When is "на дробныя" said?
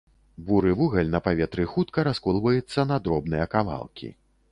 2.93-3.45